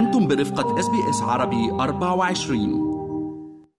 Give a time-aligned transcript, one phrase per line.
[0.00, 2.90] أنتم برفقة إس بي إس عربي 24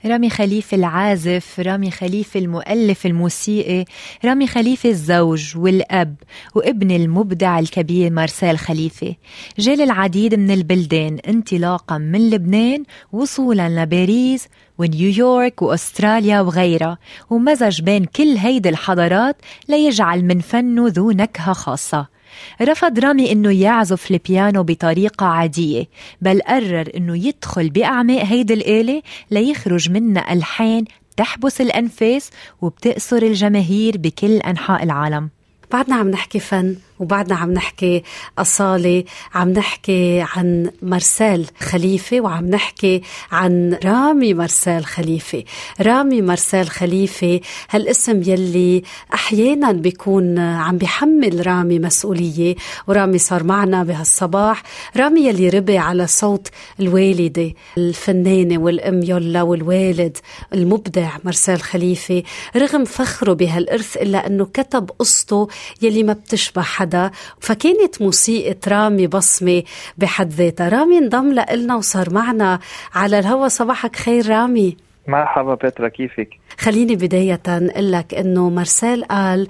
[0.06, 3.86] رامي خليفة العازف رامي خليفة المؤلف الموسيقي
[4.26, 6.16] رامي خليفة الزوج والأب
[6.56, 9.16] وابن المبدع الكبير مارسيل خليفة.
[9.60, 16.98] جال العديد من البلدان انطلاقا من لبنان وصولا لباريس ونيويورك وأستراليا وغيرها
[17.30, 19.38] ومزج بين كل هيدي الحضارات
[19.70, 22.21] ليجعل من فنه ذو نكهة خاصة.
[22.62, 25.88] رفض رامي إنه يعزف البيانو بطريقة عادية
[26.22, 30.86] بل قرر إنه يدخل بأعماق هيدي الآلة ليخرج منها ألحان
[31.18, 32.30] تحبس الأنفاس
[32.62, 35.30] وبتأسر الجماهير بكل أنحاء العالم.
[35.72, 38.04] بعدنا عم نحكي فن وبعدنا عم نحكي
[38.38, 39.04] أصالة
[39.34, 45.44] عم نحكي عن مارسيل خليفة وعم نحكي عن رامي مارسيل خليفة.
[45.82, 47.40] رامي مارسيل خليفة
[47.70, 52.56] هالاسم يلي أحيانا بيكون عم بيحمل رامي مسؤولية
[52.88, 54.64] ورامي صار معنا بهالصباح.
[54.98, 56.48] رامي يلي ربي على صوت
[56.80, 60.18] الوالدة الفنانة والأم يولا والوالد
[60.54, 62.24] المبدع مارسيل خليفة
[62.56, 65.48] رغم فخره بهالإرث إلا أنه كتب قصته
[65.82, 67.12] يلي ما بتشبه حدا.
[67.40, 69.64] فكانت موسيقى رامي بصمة
[69.98, 70.70] بحد ذاتها.
[70.70, 72.60] رامي انضم لنا وصار معنا
[72.94, 73.48] على الهوا.
[73.48, 74.78] صباحك خير رامي.
[75.08, 79.48] مرحبا بترا كيفك؟ خليني بداية أقول لك أنه مارسيل قال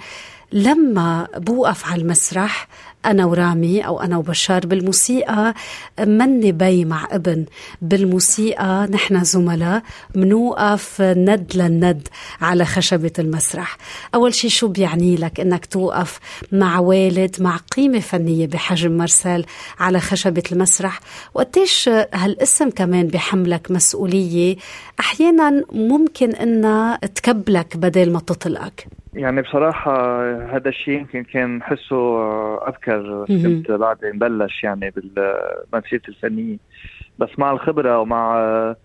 [0.52, 2.68] لما بوقف على المسرح
[3.06, 5.54] أنا ورامي أو أنا وبشار بالموسيقى
[6.00, 7.46] مني بي مع ابن؟
[7.82, 9.84] بالموسيقى نحن زملاء
[10.16, 12.08] منوقف ند للند
[12.42, 13.78] على خشبة المسرح.
[14.16, 16.20] أول شيء شو بيعني لك أنك توقف
[16.52, 19.46] مع والد مع قيمة فنية بحجم مرسال
[19.80, 21.00] على خشبة المسرح؟
[21.34, 24.56] وقتيش هالاسم كمان بحملك مسؤولية؟
[25.00, 28.88] أحيانا ممكن أنها تكبلك بدل ما تطلقك.
[29.14, 30.22] يعني بصراحة
[30.56, 31.96] هذا الشيء يمكن كان حسه
[32.96, 36.58] أذكر كنت بعد نبلش يعني بالمسيرة الفنية.
[37.20, 38.76] بس مع الخبرة ومع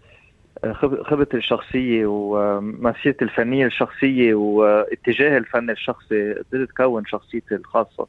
[1.02, 8.06] خبرتي الشخصية ومسيرتي الفنية الشخصية واتجاه الفن الشخصي قدرت كون شخصيتي الخاصة.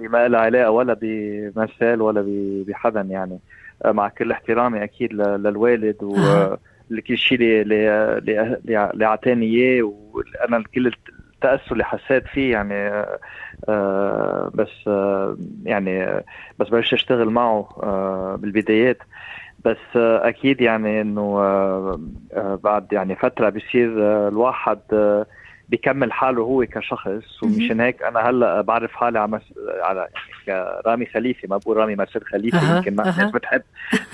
[0.00, 2.24] بما لها علاقة ولا بمثال ولا
[2.68, 3.38] بحدا يعني.
[3.84, 6.16] مع كل احترامي أكيد للوالد و
[7.06, 10.86] كل شيء اللي أعطاني إياه وأنا كل
[11.34, 13.06] التاثر اللي حسيت فيه يعني
[13.68, 16.22] آه بس آه يعني
[16.58, 18.98] بس بلشت اشتغل معه آه بالبدايات.
[19.64, 22.00] بس آه أكيد يعني انه آه
[22.32, 25.26] آه بعد يعني فترة بصير آه الواحد آه
[25.68, 27.42] بيكمل حاله هو كشخص.
[27.42, 29.42] ومشان هيك أنا هلأ بعرف حالي على مس...
[29.82, 30.08] على
[30.46, 33.62] يعني رامي خليفه ما بقول رامي مرسل خليفه يمكن ما الناس بتحب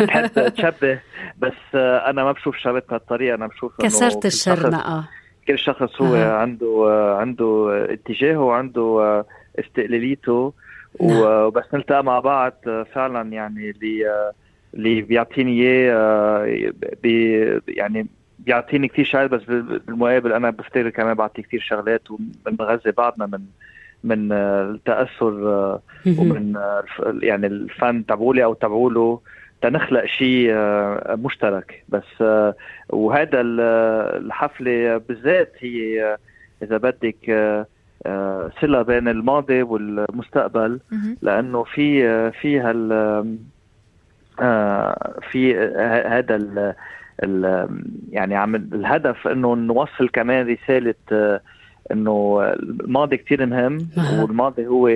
[0.00, 1.00] بتحب تشبه.
[1.38, 5.05] بس آه أنا ما بشوف شغلات بهالطريقه أنا بشوف كسرت الشرنقه
[5.49, 6.32] كل شخص هو أه.
[6.32, 6.87] عنده
[7.21, 9.25] عنده اتجاهه وعنده
[9.59, 10.53] استقلاليته.
[11.00, 11.21] نعم.
[11.22, 12.55] وبس نلتقى مع بعض
[12.93, 14.31] فعلا يعني اللي
[14.75, 16.72] اللي بيعطيني إياه
[17.03, 18.06] بي يعني
[18.38, 23.41] بيعطيني كثير شغلات بس بالمقابل أنا بفتكر كمان بعطي كثير شغلات وبنغذي بعضنا من
[24.05, 25.33] من التأثر
[26.19, 26.55] ومن
[27.22, 29.21] يعني الفن تبعولي أو تبعوله.
[29.62, 30.55] تنخلق شيء
[31.17, 31.84] مشترك.
[31.88, 32.25] بس
[32.88, 36.17] وهذا الحفلة بالذات هي
[36.62, 37.31] إذا بدك
[38.61, 40.81] صلة بين الماضي والمستقبل
[41.22, 42.88] لأنه في في هال
[45.31, 45.56] في
[46.06, 46.75] هذا ال
[48.11, 50.94] يعني عم الهدف إنه نوصل كمان رسالة
[51.93, 53.88] إنه الماضي كثير مهم
[54.21, 54.88] والماضي هو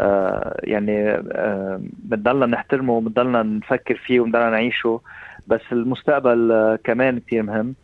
[0.00, 5.00] آه يعني آه بنضلنا نحترمه وبنضلنا نفكر فيه وبنضلنا نعيشه
[5.46, 7.74] بس المستقبل آه كمان كثير مهم.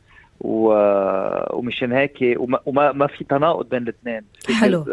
[0.40, 4.22] ومشان هيك وما, وما ما في تناقض بين الاثنين
[4.60, 4.84] حلو.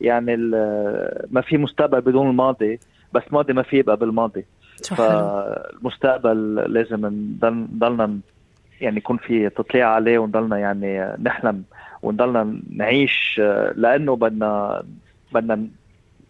[0.00, 0.36] يعني
[1.30, 2.80] ما في مستقبل بدون الماضي
[3.12, 4.44] بس الماضي ما في يبقى بالماضي.
[4.96, 7.06] فالمستقبل لازم
[7.42, 8.18] نضلنا
[8.80, 11.62] يعني يكون في تطليع عليه ونضلنا يعني نحلم
[12.02, 13.40] ونضلنا نعيش
[13.74, 14.82] لأنه بدنا
[15.32, 15.66] بدنا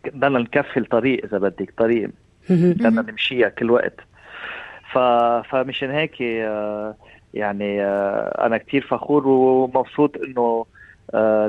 [0.05, 2.11] بدنا نكفي الطريق إذا بدك طريق
[2.51, 4.01] بدنا نمشيها كل وقت.
[4.93, 4.99] ف
[5.51, 6.23] فمشان هيك
[7.35, 7.83] يعني
[8.47, 10.65] أنا كثير فخور ومبسوط إنه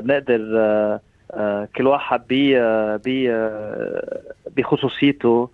[0.06, 0.38] نقدر
[1.76, 3.30] كل واحد ب
[4.56, 5.50] بخصوصيته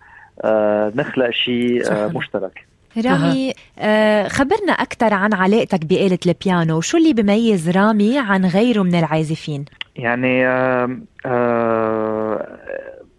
[0.94, 1.82] نخلق شيء
[2.14, 2.66] مشترك.
[3.04, 6.80] رامي آه خبرنا أكثر عن علاقتك بآلة البيانو.
[6.80, 9.64] شو اللي بميز رامي عن غيره من العازفين؟
[9.96, 12.46] يعني آه آه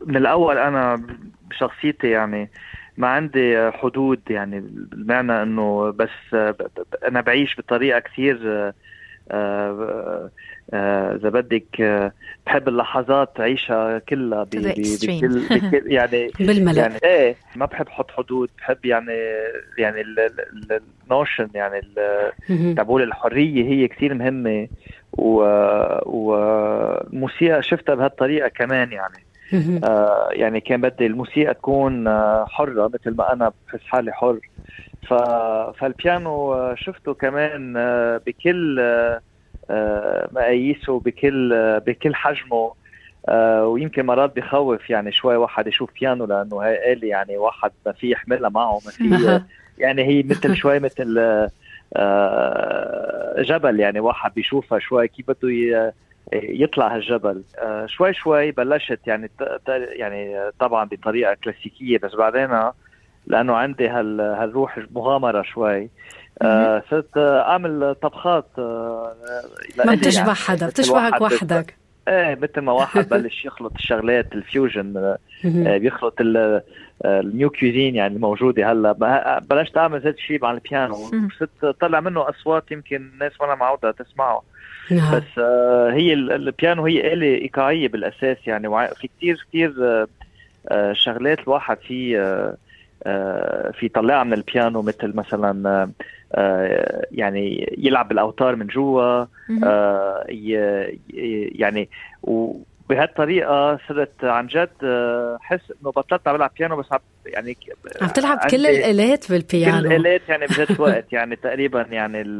[0.05, 1.01] من الأول أنا
[1.49, 2.49] بشخصيتي يعني
[2.97, 6.33] ما عندي حدود يعني بمعنى إنه بس
[7.07, 8.37] أنا بعيش بطريقة كثير
[11.15, 11.81] إذا بدك
[12.45, 15.43] بحب اللحظات تعيشها كلها بكل
[15.97, 19.13] يعني بالملأ يعني إيه ما بحب أحط حدود بحب يعني
[19.77, 20.01] يعني
[21.03, 21.81] النوشن يعني
[22.77, 24.67] تبول الحرية هي كثير مهمة
[26.05, 29.26] والموسيقى شفتها بهالطريقة كمان يعني.
[29.83, 34.39] آه يعني كان بدي الموسيقى تكون آه حرة مثل ما أنا بحس حالي حر.
[35.07, 35.13] ف...
[35.79, 37.73] فالبيانو آه، شفته كمان
[38.25, 38.81] بكل
[40.31, 42.73] مقاييسه بكل بكل حجمه.
[43.63, 48.11] ويمكن مرات بخوف يعني شوي واحد يشوف بيانو لأنه هي آلة يعني واحد ما في
[48.11, 49.41] يحملها معه ما في
[49.77, 51.19] يعني هي مثل شوي مثل
[53.37, 55.93] جبل يعني واحد بيشوفها شوي كيف بده
[56.33, 57.43] يطلع هالجبل.
[57.59, 59.29] آه، شوي شوي بلشت يعني
[59.75, 62.71] يعني طبعا بطريقة كلاسيكية بس بعدين
[63.27, 65.89] لأنه عندي هالروح مغامرة شوي.
[66.41, 69.15] آه، صرت أعمل طبخات آه،
[69.85, 71.75] ما بتشبه يعني حدا بتشبهك وحدك.
[72.07, 76.21] إيه مثل ما واحد بلش يخلط الشغلات ال fusion بيخلط
[77.05, 79.39] ال new cuisine يعني الموجودة هلأ.
[79.49, 81.11] بلشت أعمل هذا الشيء مع البيانو.
[81.39, 84.43] صرت طلع منه أصوات يمكن الناس ما معودة تسمعه.
[84.91, 85.15] نعم.
[85.15, 88.67] بس آه هي البيانو هي آلة إيقاعية بالأساس يعني.
[89.01, 89.07] في
[89.81, 90.07] آه,
[90.69, 92.57] آه، شغلات الواحد في آه,
[93.03, 94.81] آه، في يطلعها من البيانو.
[94.81, 95.89] مثل مثلا آه
[97.11, 99.25] يعني يلعب بالاوتار من جوا
[99.63, 100.25] آه
[101.55, 101.89] يعني
[102.23, 104.69] وبهالطريقة صرت عن جد
[105.41, 106.85] حس إنه بطلت عم بلعب بيانو بس
[107.25, 107.57] يعني
[108.01, 112.37] عم تلعب كل الآلات بالبيانو كل الآلات يعني بذات وقت يعني تقريبا يعني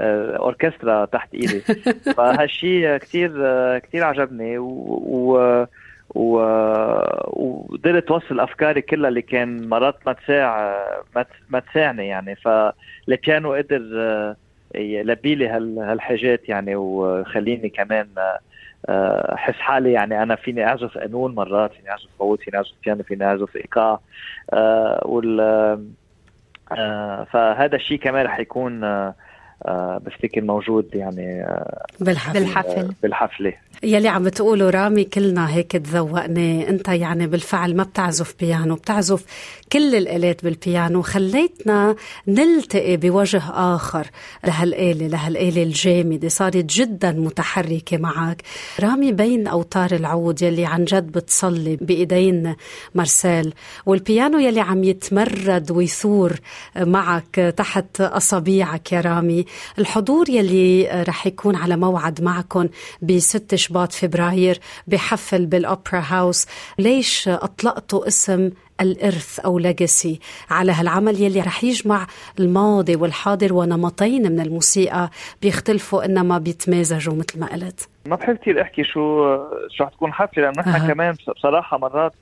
[0.00, 1.60] آه، أوركسترا تحت إيدي.
[2.16, 3.30] فهالشيء كثير
[3.78, 5.66] كثير عجبني و,
[6.14, 6.38] و
[7.82, 10.74] وقدرت اوصل أفكاري كلها اللي كان مرات ما تساع
[11.50, 12.36] ما تساعني يعني.
[12.36, 14.36] فالبيانو قدر آه،
[14.74, 18.08] يلبي لي هالحاجات يعني وخليني كمان
[18.88, 23.02] آه، أحس حالي يعني أنا فيني أعزف قانون مرات فيني أعزف عود فيني أعزف بيانو
[23.02, 24.00] فيني أعزف إيقاع
[25.02, 25.40] وال
[27.32, 29.14] فهذا الشيء كمان رح يكون آه،
[30.04, 33.52] بفتكر موجود يعني آه، بالحفل بالحفل بالحفلة.
[33.82, 36.68] يلي عم بتقولوا رامي كلنا هيك تذوقنا.
[36.68, 39.24] انت يعني بالفعل ما بتعزف بيانو بتعزف
[39.72, 41.02] كل الآلات بالبيانو.
[41.02, 41.96] خليتنا
[42.28, 44.06] نلتقي بوجه آخر
[44.46, 46.28] لهالآلة لهالآلة الجامدة.
[46.28, 48.42] صارت جدا متحركة معك.
[48.80, 52.54] رامي بين أوتار العود يلي عن جد بتصلي بإيدين
[52.94, 53.54] مارسيل
[53.86, 56.32] والبيانو يلي عم يتمرد ويثور
[56.76, 59.44] معك تحت اصابيعك يا رامي.
[59.78, 62.68] الحضور يلي رح يكون على موعد معكم
[63.02, 66.46] ب 6 شباط فبراير بحفل بالأوبرا هاوس.
[66.78, 68.50] ليش أطلقتوا اسم
[68.80, 70.20] الإرث أو ليجاسي
[70.50, 72.06] على هالعمل يلي رح يجمع
[72.40, 75.10] الماضي والحاضر ونمطين من الموسيقى
[75.42, 79.36] بيختلفوا إنما بيتمازجوا مثل ما قلت؟ ما بحب كثير أحكي شو
[79.70, 80.92] شو رح تكون حفله لأنه نحن أه.
[80.92, 82.14] كمان بصراحة مرات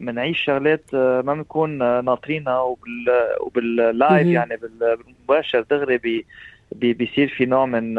[0.00, 3.06] بنعيش شغلات ما بنكون ناطرينها وبال
[3.40, 5.64] وبال live يعني بالمباشر.
[5.70, 6.26] دغري بي
[6.72, 7.94] بيصير في نوع من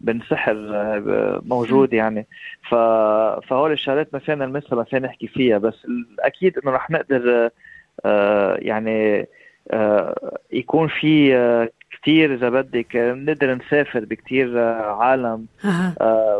[0.00, 0.54] من سحر
[1.46, 2.26] موجود يعني.
[2.70, 2.74] ف
[3.48, 5.58] فهول الشغلات ما فينا نلمسها ما فينا نحكي فيها.
[5.58, 5.86] بس
[6.20, 7.50] أكيد إنه رح نقدر
[8.04, 9.26] آه، يعني
[9.70, 12.96] آه، يكون في آه، كثير إذا بدك.
[12.96, 15.46] نقدر نسافر بكثير عالم.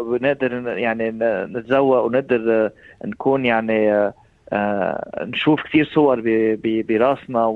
[0.00, 1.10] ونقدر يعني
[1.46, 2.70] نتذوق ونقدر
[3.04, 4.12] نكون يعني
[5.22, 6.22] نشوف كثير صور
[6.88, 7.46] براسنا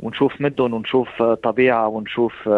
[0.00, 2.48] ونشوف مدن ونشوف طبيعة ونشوف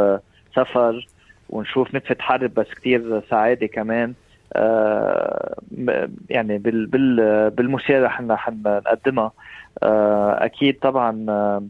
[0.57, 1.07] سفر
[1.51, 4.15] ونشوف نتفة حرب بس كتير سعادة كمان.
[4.53, 5.57] آه
[6.31, 9.33] يعني بال بال بالموسيقى رح نقدمها.
[9.83, 11.63] آه أكيد طبعا آه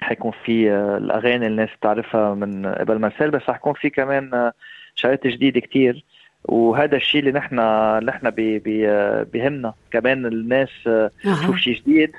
[0.00, 4.52] حيكون في آه الأغاني الناس بتعرفها من قبل مرسال بس حيكون في كمان آه
[4.94, 6.04] شغلات جديدة كتير.
[6.44, 8.30] وهذا الشيء اللي نحن اللي نحن
[9.32, 10.70] بيهمنا كمان الناس
[11.22, 12.12] تشوف شيء جديد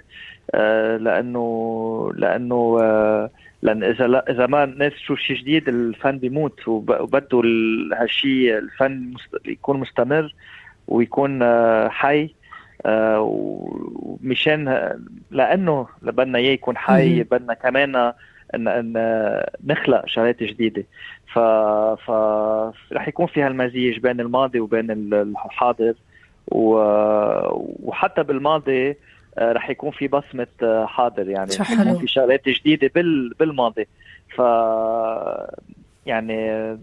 [0.55, 3.29] آه لأنه لأنه آه
[3.61, 7.41] لأن إذا لا إذا ما الناس تشوف شيء جديد الفن بيموت وبده
[7.97, 9.13] هالشيء الفن
[9.45, 10.33] يكون مستمر
[10.87, 12.35] ويكون آه، حي
[12.85, 14.89] آه، ومشان
[15.31, 18.13] لأنه بدنا إياه يكون حي بدنا كمان
[18.55, 18.93] ان أن
[19.65, 20.83] نخلق شغلات جديدة.
[21.33, 21.39] ف
[22.05, 22.11] ف
[22.93, 25.93] رح يكون في هالمزيج بين الماضي وبين الحاضر.
[26.47, 28.95] وحتى بالماضي
[29.37, 31.51] آه، رح يكون في بصمة آه، حاضر يعني.
[31.59, 33.87] رح يكون في شغلات جديدة بال بالماضي.
[34.35, 34.41] ف
[36.05, 36.77] يعني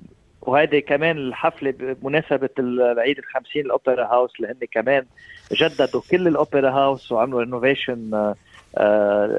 [0.49, 5.05] وهيدي كمان الحفلة بمناسبة العيد الخمسين الأوبرا هاوس اللي هن كمان
[5.53, 8.35] جددوا كل الأوبرا هاوس وعملوا رينوفيشن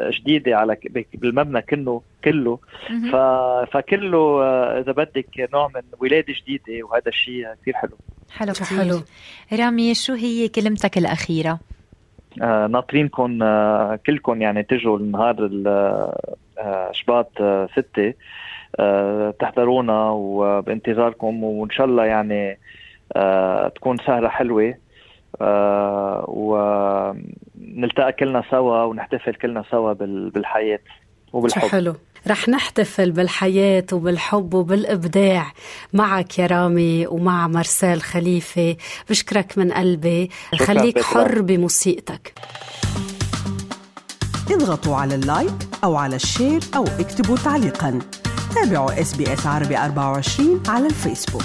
[0.10, 0.78] جديدة على
[1.14, 2.02] بالمبنى كله.
[2.24, 2.60] كله
[3.72, 4.44] فكله
[4.80, 7.98] إذا بدك نوع من ولادة جديدة وهذا الشيء كثير حلو.
[8.32, 9.02] حلو كثير حلو.
[9.60, 11.60] رامي شو هي كلمتك الأخيرة؟
[12.42, 18.08] آه ناطرينكم آه كلكم يعني تجوا النهار آه شباط آه ستة.
[18.08, 18.14] آه
[19.40, 22.60] تحضرونا وبانتظاركم وإن شاء الله يعني
[23.16, 24.74] آه تكون سهرة حلوة
[25.42, 30.80] آه ونلتقى كلنا سوا ونحتفل كلنا سوا بالحياة
[31.34, 31.68] وبالحب.
[31.68, 31.96] حلو.
[32.28, 35.52] رح نحتفل بالحياة وبالحب وبالإبداع
[35.94, 38.76] معك يا رامي ومع مارسيل خليفة.
[39.10, 40.30] بشكرك من قلبي.
[40.56, 42.34] خليك حر بموسيقتك.
[44.52, 48.00] اضغطوا على ال like أو على ال share أو اكتبوا تعليقا.
[48.56, 51.44] تابعوا اس بي اس عربي 24 على الفيسبوك.